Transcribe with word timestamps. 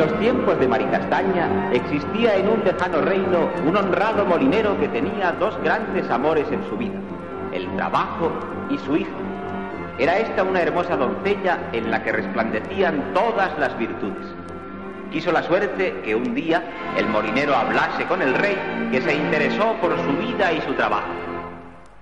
los 0.00 0.18
tiempos 0.18 0.58
de 0.58 0.66
Maricastaña 0.66 1.70
existía 1.72 2.34
en 2.36 2.48
un 2.48 2.64
lejano 2.64 3.02
reino 3.02 3.50
un 3.66 3.76
honrado 3.76 4.24
molinero 4.24 4.80
que 4.80 4.88
tenía 4.88 5.32
dos 5.32 5.62
grandes 5.62 6.08
amores 6.08 6.50
en 6.50 6.66
su 6.70 6.78
vida, 6.78 6.98
el 7.52 7.66
trabajo 7.76 8.32
y 8.70 8.78
su 8.78 8.96
hija. 8.96 9.10
Era 9.98 10.16
esta 10.16 10.42
una 10.42 10.62
hermosa 10.62 10.96
doncella 10.96 11.68
en 11.74 11.90
la 11.90 12.02
que 12.02 12.12
resplandecían 12.12 13.12
todas 13.12 13.58
las 13.58 13.76
virtudes. 13.76 14.26
Quiso 15.12 15.32
la 15.32 15.42
suerte 15.42 16.00
que 16.02 16.14
un 16.14 16.34
día 16.34 16.62
el 16.96 17.06
molinero 17.06 17.54
hablase 17.54 18.06
con 18.06 18.22
el 18.22 18.32
rey 18.32 18.56
que 18.90 19.02
se 19.02 19.14
interesó 19.14 19.74
por 19.82 19.98
su 19.98 20.12
vida 20.16 20.50
y 20.50 20.62
su 20.62 20.72
trabajo. 20.72 21.12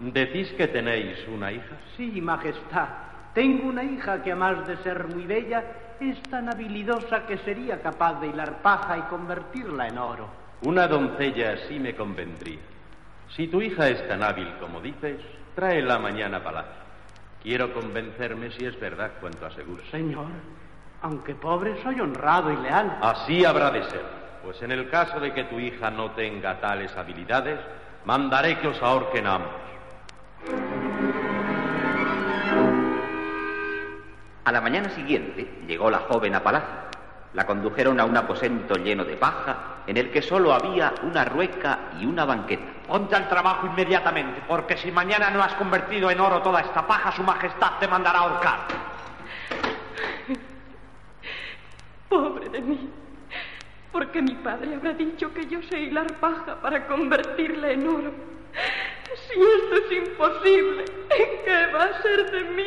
¿Decís 0.00 0.52
que 0.54 0.66
tenéis 0.66 1.16
una 1.32 1.52
hija? 1.52 1.76
Sí, 1.96 2.20
Majestad. 2.20 2.88
Tengo 3.34 3.68
una 3.68 3.84
hija 3.84 4.20
que, 4.22 4.32
además 4.32 4.66
de 4.66 4.76
ser 4.78 5.06
muy 5.06 5.26
bella, 5.26 5.62
es 6.00 6.20
tan 6.24 6.48
habilidosa 6.48 7.26
que 7.26 7.38
sería 7.38 7.80
capaz 7.80 8.20
de 8.20 8.28
hilar 8.28 8.62
paja 8.62 8.98
y 8.98 9.02
convertirla 9.02 9.88
en 9.88 9.98
oro. 9.98 10.28
Una 10.62 10.86
doncella 10.86 11.52
así 11.52 11.78
me 11.78 11.94
convendría. 11.94 12.60
Si 13.34 13.48
tu 13.48 13.60
hija 13.60 13.88
es 13.88 14.06
tan 14.08 14.22
hábil 14.22 14.52
como 14.60 14.80
dices, 14.80 15.20
tráela 15.54 15.98
mañana 15.98 16.38
a 16.38 16.44
palacio. 16.44 16.84
Quiero 17.42 17.72
convencerme 17.74 18.50
si 18.52 18.64
es 18.64 18.78
verdad 18.80 19.12
cuanto 19.20 19.46
aseguro. 19.46 19.82
Señor, 19.90 20.28
aunque 21.02 21.34
pobre, 21.34 21.82
soy 21.82 22.00
honrado 22.00 22.50
y 22.50 22.56
leal. 22.56 22.98
Así 23.02 23.44
habrá 23.44 23.70
de 23.70 23.84
ser, 23.84 24.02
pues 24.42 24.62
en 24.62 24.72
el 24.72 24.88
caso 24.88 25.20
de 25.20 25.34
que 25.34 25.44
tu 25.44 25.60
hija 25.60 25.90
no 25.90 26.12
tenga 26.12 26.58
tales 26.60 26.96
habilidades, 26.96 27.60
mandaré 28.06 28.58
que 28.60 28.68
os 28.68 28.82
ahorquen 28.82 29.26
a 29.26 29.34
ambos. 29.34 29.63
A 34.44 34.52
la 34.52 34.60
mañana 34.60 34.90
siguiente 34.90 35.60
llegó 35.66 35.90
la 35.90 36.00
joven 36.00 36.34
a 36.34 36.42
palacio. 36.42 36.68
La 37.32 37.46
condujeron 37.46 37.98
a 37.98 38.04
un 38.04 38.16
aposento 38.16 38.76
lleno 38.76 39.02
de 39.04 39.16
paja, 39.16 39.82
en 39.86 39.96
el 39.96 40.10
que 40.10 40.20
solo 40.20 40.52
había 40.52 40.92
una 41.02 41.24
rueca 41.24 41.78
y 41.98 42.04
una 42.04 42.26
banqueta. 42.26 42.64
Ponte 42.86 43.16
al 43.16 43.26
trabajo 43.28 43.66
inmediatamente, 43.66 44.42
porque 44.46 44.76
si 44.76 44.92
mañana 44.92 45.30
no 45.30 45.42
has 45.42 45.54
convertido 45.54 46.10
en 46.10 46.20
oro 46.20 46.42
toda 46.42 46.60
esta 46.60 46.86
paja, 46.86 47.10
su 47.12 47.22
majestad 47.22 47.78
te 47.80 47.88
mandará 47.88 48.18
a 48.18 48.22
ahorcar. 48.22 48.58
Pobre 52.10 52.50
de 52.50 52.60
mí, 52.60 52.90
porque 53.90 54.20
mi 54.20 54.34
padre 54.36 54.74
habrá 54.74 54.92
dicho 54.92 55.32
que 55.32 55.46
yo 55.46 55.62
sé 55.62 55.80
hilar 55.80 56.12
paja 56.20 56.60
para 56.60 56.86
convertirla 56.86 57.70
en 57.70 57.88
oro. 57.88 58.12
Si 59.14 59.40
esto 59.40 59.74
es 59.74 60.08
imposible, 60.08 60.84
¿qué 61.44 61.66
va 61.74 61.84
a 61.84 62.02
ser 62.02 62.30
de 62.30 62.44
mí? 62.44 62.66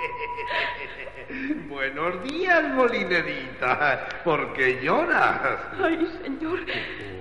Buenos 1.68 2.22
días, 2.24 2.74
molinerita. 2.74 4.08
¿Por 4.24 4.52
qué 4.52 4.80
lloras? 4.82 5.60
Ay, 5.82 6.06
señor, 6.22 6.60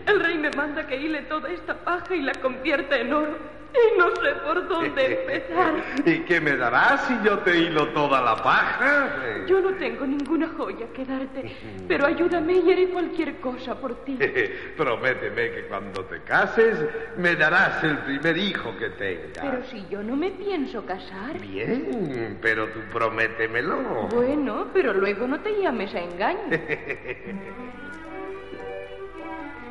el 0.06 0.20
rey 0.20 0.38
me 0.38 0.50
manda 0.52 0.86
que 0.88 0.98
hile 0.98 1.22
toda 1.24 1.50
esta 1.50 1.76
paja 1.84 2.16
y 2.16 2.22
la 2.22 2.34
convierta 2.34 2.98
en 2.98 3.14
oro. 3.14 3.60
Y 3.72 4.00
no 4.00 4.08
sé 4.16 4.32
por 4.44 4.68
dónde 4.68 5.22
empezar. 5.22 5.76
¿Y 6.06 6.20
qué 6.22 6.42
me 6.42 6.56
darás 6.56 7.06
si 7.06 7.16
yo 7.24 7.38
te 7.40 7.56
hilo 7.56 7.88
toda 7.90 8.20
la 8.20 8.36
paja? 8.36 9.46
Yo 9.48 9.62
no 9.62 9.70
tengo 9.76 10.08
ninguna 10.08 10.48
joya 10.58 10.88
que 10.92 11.06
darte, 11.06 11.56
pero 11.88 12.08
ayúdame 12.08 12.54
y 12.54 12.72
haré 12.72 12.90
cualquier 12.90 13.36
cosa 13.40 13.80
por 13.80 14.04
ti. 14.06 14.18
Prométeme 14.78 15.52
que 15.52 15.68
cuando 15.68 16.04
te 16.06 16.22
cases 16.24 16.80
me 17.18 17.36
darás 17.36 17.84
el 17.84 18.00
primer 18.00 18.38
hijo 18.38 18.76
que 18.78 18.90
tengas. 18.90 19.38
Pero 19.40 19.64
si 19.66 19.86
yo 19.88 20.02
no 20.02 20.16
me 20.16 20.32
pienso 20.32 20.84
casar. 20.86 21.40
Bien, 21.40 22.40
pero 22.42 22.69
tú 22.74 22.80
prométemelo. 22.92 24.08
Bueno, 24.12 24.68
pero 24.74 24.94
luego 24.94 25.28
no 25.28 25.40
te 25.40 25.62
llames 25.62 25.94
a 25.96 26.00
engaño. 26.00 26.40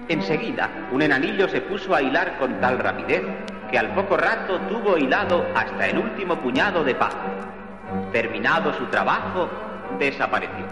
Enseguida, 0.08 0.88
un 0.90 1.02
enanillo 1.02 1.48
se 1.48 1.60
puso 1.60 1.94
a 1.94 2.00
hilar 2.00 2.38
con 2.38 2.60
tal 2.60 2.78
rapidez 2.78 3.22
que 3.70 3.78
al 3.78 3.94
poco 3.94 4.16
rato 4.16 4.58
tuvo 4.60 4.96
hilado 4.96 5.44
hasta 5.54 5.86
el 5.86 5.98
último 5.98 6.36
puñado 6.36 6.82
de 6.82 6.94
paja. 6.94 7.26
Terminado 8.12 8.72
su 8.72 8.86
trabajo, 8.86 9.48
desapareció. 9.98 10.66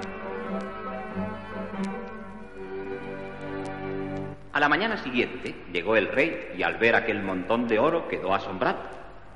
A 4.53 4.60
la 4.60 4.70
mañana 4.70 4.97
siguiente 4.97 5.54
llegó 5.70 5.97
el 5.97 6.09
rey 6.09 6.54
y 6.56 6.62
al 6.62 6.78
ver 6.78 6.94
aquel 6.94 7.22
montón 7.22 7.69
de 7.69 7.78
oro 7.78 8.09
quedó 8.09 8.34
asombrado. 8.34 8.78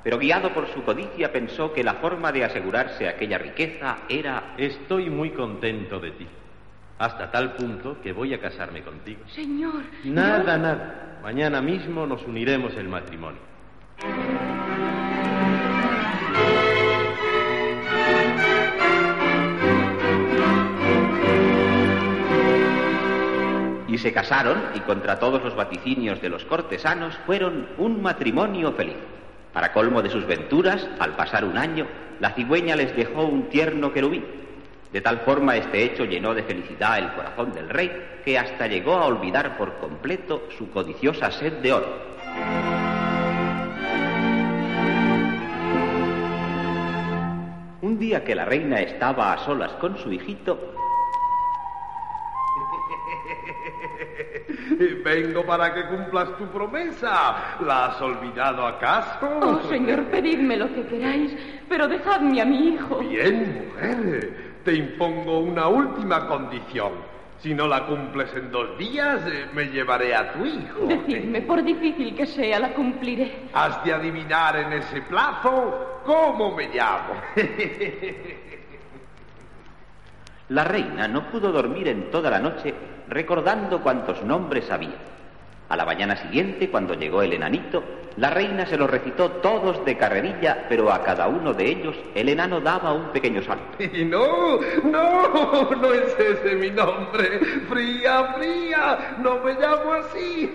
Pero 0.03 0.17
guiado 0.17 0.51
por 0.53 0.67
su 0.67 0.83
codicia 0.83 1.31
pensó 1.31 1.73
que 1.73 1.83
la 1.83 1.95
forma 1.95 2.31
de 2.31 2.43
asegurarse 2.43 3.07
aquella 3.07 3.37
riqueza 3.37 3.99
era... 4.09 4.55
Estoy 4.57 5.09
muy 5.09 5.29
contento 5.31 5.99
de 5.99 6.11
ti. 6.11 6.27
Hasta 6.97 7.29
tal 7.29 7.53
punto 7.53 8.01
que 8.01 8.11
voy 8.11 8.33
a 8.33 8.39
casarme 8.39 8.81
contigo. 8.81 9.21
Señor. 9.27 9.83
Nada, 10.03 10.57
nada. 10.57 11.19
Mañana 11.21 11.61
mismo 11.61 12.07
nos 12.07 12.23
uniremos 12.25 12.75
el 12.75 12.89
matrimonio. 12.89 13.41
Y 23.87 23.97
se 23.97 24.13
casaron 24.13 24.57
y 24.73 24.79
contra 24.79 25.19
todos 25.19 25.43
los 25.43 25.55
vaticinios 25.55 26.21
de 26.21 26.29
los 26.29 26.45
cortesanos 26.45 27.15
fueron 27.25 27.67
un 27.77 28.01
matrimonio 28.01 28.71
feliz. 28.71 28.95
Para 29.53 29.73
colmo 29.73 30.01
de 30.01 30.09
sus 30.09 30.25
venturas, 30.25 30.87
al 30.99 31.15
pasar 31.15 31.43
un 31.43 31.57
año, 31.57 31.85
la 32.19 32.31
cigüeña 32.31 32.75
les 32.75 32.95
dejó 32.95 33.23
un 33.23 33.49
tierno 33.49 33.91
querubín. 33.91 34.25
De 34.93 35.01
tal 35.01 35.19
forma 35.19 35.55
este 35.55 35.83
hecho 35.83 36.05
llenó 36.05 36.33
de 36.33 36.43
felicidad 36.43 36.99
el 36.99 37.13
corazón 37.13 37.53
del 37.53 37.69
rey, 37.69 37.91
que 38.23 38.37
hasta 38.37 38.67
llegó 38.67 38.93
a 38.93 39.05
olvidar 39.05 39.57
por 39.57 39.77
completo 39.77 40.43
su 40.57 40.69
codiciosa 40.71 41.31
sed 41.31 41.53
de 41.61 41.73
oro. 41.73 42.11
Un 47.81 47.97
día 47.99 48.23
que 48.23 48.35
la 48.35 48.45
reina 48.45 48.79
estaba 48.79 49.33
a 49.33 49.37
solas 49.39 49.71
con 49.73 49.97
su 49.97 50.11
hijito, 50.11 50.73
Vengo 55.03 55.45
para 55.45 55.73
que 55.73 55.85
cumplas 55.87 56.37
tu 56.37 56.45
promesa. 56.47 57.57
¿La 57.65 57.85
has 57.85 58.01
olvidado 58.01 58.65
acaso? 58.65 59.27
Oh, 59.41 59.59
señor, 59.69 60.05
pedidme 60.05 60.57
lo 60.57 60.73
que 60.73 60.85
queráis, 60.87 61.35
pero 61.67 61.87
dejadme 61.87 62.41
a 62.41 62.45
mi 62.45 62.69
hijo. 62.69 62.99
Bien, 62.99 63.65
mujer. 63.67 64.51
Te 64.63 64.75
impongo 64.75 65.39
una 65.39 65.67
última 65.67 66.27
condición. 66.27 67.11
Si 67.39 67.55
no 67.55 67.67
la 67.67 67.87
cumples 67.87 68.31
en 68.35 68.51
dos 68.51 68.77
días, 68.77 69.19
eh, 69.25 69.47
me 69.53 69.65
llevaré 69.65 70.13
a 70.13 70.31
tu 70.31 70.45
hijo. 70.45 70.85
Decidme, 70.85 71.41
por 71.41 71.63
difícil 71.63 72.15
que 72.15 72.27
sea, 72.27 72.59
la 72.59 72.71
cumpliré. 72.71 73.47
Has 73.53 73.83
de 73.83 73.93
adivinar 73.93 74.57
en 74.57 74.73
ese 74.73 75.01
plazo 75.01 76.01
cómo 76.05 76.55
me 76.55 76.67
llamo. 76.67 77.15
la 80.51 80.65
reina 80.65 81.07
no 81.07 81.31
pudo 81.31 81.49
dormir 81.51 81.87
en 81.87 82.11
toda 82.11 82.29
la 82.29 82.39
noche 82.39 82.73
recordando 83.07 83.81
cuántos 83.81 84.21
nombres 84.23 84.69
había. 84.69 84.97
A 85.69 85.77
la 85.77 85.85
mañana 85.85 86.17
siguiente, 86.17 86.69
cuando 86.69 86.93
llegó 86.93 87.21
el 87.21 87.31
enanito, 87.31 87.81
la 88.17 88.29
reina 88.29 88.65
se 88.65 88.75
los 88.75 88.89
recitó 88.89 89.31
todos 89.31 89.85
de 89.85 89.95
carrerilla, 89.95 90.65
pero 90.67 90.91
a 90.91 91.01
cada 91.01 91.29
uno 91.29 91.53
de 91.53 91.69
ellos 91.69 91.95
el 92.13 92.27
enano 92.27 92.59
daba 92.59 92.91
un 92.91 93.11
pequeño 93.13 93.41
salto. 93.41 93.77
Y 93.93 94.03
no, 94.03 94.59
no, 94.83 95.69
no 95.71 95.93
es 95.93 96.19
ese 96.19 96.55
mi 96.55 96.69
nombre. 96.69 97.39
Fría, 97.69 98.33
fría, 98.37 99.15
no 99.23 99.39
me 99.39 99.53
llamo 99.53 99.93
así. 99.93 100.53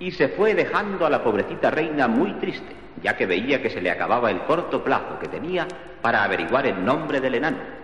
Y 0.00 0.10
se 0.10 0.28
fue 0.28 0.54
dejando 0.54 1.06
a 1.06 1.10
la 1.10 1.24
pobrecita 1.24 1.70
reina 1.70 2.06
muy 2.06 2.34
triste, 2.34 2.76
ya 3.02 3.16
que 3.16 3.24
veía 3.24 3.62
que 3.62 3.70
se 3.70 3.80
le 3.80 3.90
acababa 3.90 4.30
el 4.30 4.40
corto 4.42 4.84
plazo 4.84 5.18
que 5.18 5.28
tenía 5.28 5.66
para 6.02 6.22
averiguar 6.24 6.66
el 6.66 6.84
nombre 6.84 7.22
del 7.22 7.36
enano. 7.36 7.77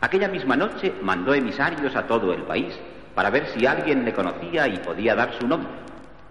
Aquella 0.00 0.28
misma 0.28 0.56
noche 0.56 0.92
mandó 1.02 1.32
emisarios 1.32 1.96
a 1.96 2.06
todo 2.06 2.32
el 2.32 2.42
país 2.42 2.78
para 3.14 3.30
ver 3.30 3.46
si 3.48 3.66
alguien 3.66 4.04
le 4.04 4.12
conocía 4.12 4.68
y 4.68 4.76
podía 4.78 5.14
dar 5.14 5.32
su 5.32 5.48
nombre. 5.48 5.70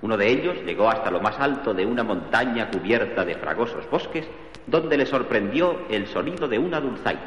Uno 0.01 0.17
de 0.17 0.29
ellos 0.29 0.57
llegó 0.65 0.87
hasta 0.87 1.09
lo 1.09 1.19
más 1.19 1.39
alto 1.39 1.73
de 1.73 1.83
una 1.83 2.03
montaña 2.03 2.69
cubierta 2.69 3.25
de 3.25 3.35
fragosos 3.35 3.89
bosques, 3.89 4.27
donde 4.67 4.97
le 4.97 5.05
sorprendió 5.07 5.79
el 5.89 6.05
sonido 6.07 6.47
de 6.47 6.59
una 6.59 6.79
dulzaina. 6.79 7.21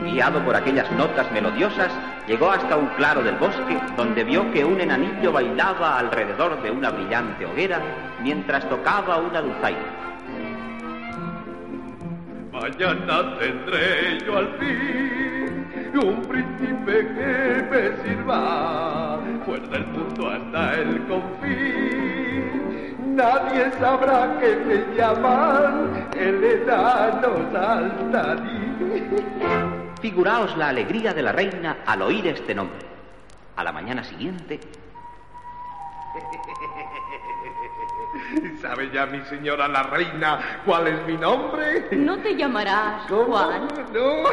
Guiado 0.00 0.42
por 0.44 0.56
aquellas 0.56 0.90
notas 0.92 1.30
melodiosas, 1.32 1.92
llegó 2.26 2.50
hasta 2.50 2.76
un 2.76 2.86
claro 2.96 3.22
del 3.22 3.36
bosque, 3.36 3.78
donde 3.96 4.24
vio 4.24 4.50
que 4.52 4.64
un 4.64 4.80
enanillo 4.80 5.32
bailaba 5.32 5.98
alrededor 5.98 6.62
de 6.62 6.70
una 6.70 6.90
brillante 6.90 7.44
hoguera 7.44 7.80
mientras 8.22 8.66
tocaba 8.70 9.18
una 9.18 9.42
dulzaina. 9.42 10.08
Mañana 12.60 13.38
tendré 13.38 14.18
yo 14.26 14.36
al 14.36 14.48
fin 14.58 15.48
un 15.94 16.22
príncipe 16.22 17.06
que 17.14 17.62
me 17.70 17.96
sirva 18.02 19.20
fuera 19.44 19.68
del 19.68 19.86
mundo 19.86 20.28
hasta 20.28 20.74
el 20.74 21.06
confín. 21.06 23.16
nadie 23.16 23.70
sabrá 23.78 24.36
que 24.38 24.56
me 24.56 24.84
llaman 24.96 26.08
el 26.16 26.42
enano 26.44 27.50
saltarín. 27.52 28.74
Figuraos 30.00 30.56
la 30.56 30.68
alegría 30.68 31.12
de 31.12 31.22
la 31.22 31.32
reina 31.32 31.78
al 31.86 32.02
oír 32.02 32.28
este 32.28 32.54
nombre. 32.54 32.86
A 33.56 33.64
la 33.64 33.72
mañana 33.72 34.04
siguiente, 34.04 34.60
¿Sabe 38.60 38.90
ya 38.92 39.06
mi 39.06 39.20
señora 39.22 39.66
la 39.68 39.82
reina 39.84 40.60
cuál 40.64 40.88
es 40.88 41.06
mi 41.06 41.16
nombre? 41.16 41.88
¿No 41.92 42.18
te 42.18 42.34
llamarás 42.36 43.06
¿Cómo? 43.08 43.24
Juan? 43.24 43.68
No, 43.92 44.22
no. 44.22 44.30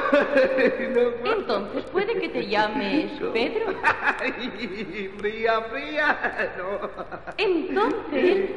Entonces 1.32 1.84
puede 1.92 2.20
que 2.20 2.30
te 2.30 2.48
llames 2.48 3.12
Pedro. 3.34 3.74
Ay, 4.20 5.12
fría, 5.20 5.62
fría. 5.72 6.18
No. 6.58 6.90
Entonces, 7.38 8.50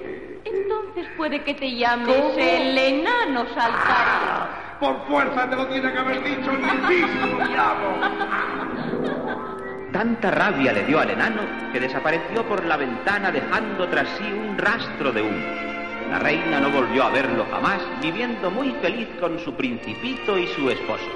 entonces 0.45 1.07
puede 1.17 1.43
que 1.43 1.55
te 1.55 1.75
llames 1.77 2.17
¿Cómo? 2.17 2.35
el 2.39 2.79
enano 2.79 3.47
saltarín. 3.55 4.69
Por 4.81 5.07
fuerza 5.09 5.51
te 5.51 5.57
lo 5.57 5.67
tiene 5.67 5.93
que 5.93 5.99
haber 5.99 6.23
dicho 6.23 6.51
el 6.53 6.59
mismísimo 6.59 7.45
diablo. 7.49 8.78
Tanta 9.93 10.31
rabia 10.31 10.73
le 10.73 10.85
dio 10.85 11.01
al 11.01 11.11
enano 11.11 11.43
que 11.73 11.81
desapareció 11.81 12.47
por 12.47 12.65
la 12.65 12.77
ventana 12.77 13.31
dejando 13.31 13.89
tras 13.89 14.09
sí 14.19 14.25
un 14.25 14.57
rastro 14.59 15.13
de 15.13 15.23
humo. 15.23 15.69
La 16.11 16.19
reina 16.19 16.61
no 16.61 16.71
volvió 16.71 17.05
a 17.05 17.11
verlo 17.11 17.47
jamás, 17.51 17.83
viviendo 18.01 18.51
muy 18.51 18.71
feliz 18.81 19.09
con 19.21 19.39
su 19.39 19.55
principito 19.55 20.39
y 20.39 20.47
su 20.49 20.71
esposo. 20.71 21.11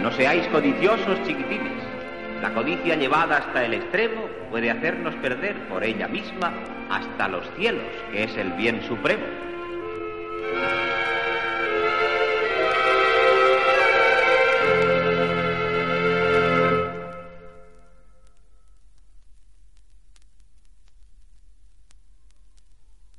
No 0.00 0.10
seáis 0.12 0.46
codiciosos, 0.48 1.22
chiquitines. 1.24 1.82
La 2.42 2.52
codicia 2.54 2.96
llevada 2.96 3.36
hasta 3.36 3.64
el 3.64 3.74
extremo 3.74 4.22
puede 4.50 4.70
hacernos 4.70 5.14
perder 5.16 5.68
por 5.68 5.84
ella 5.84 6.08
misma 6.08 6.52
hasta 6.88 7.28
los 7.28 7.44
cielos, 7.56 7.84
que 8.10 8.24
es 8.24 8.36
el 8.36 8.52
bien 8.54 8.82
supremo. 8.88 9.49